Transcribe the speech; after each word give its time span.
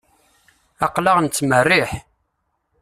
Aql-aɣ 0.85 1.17
nettmerriḥ. 1.19 1.91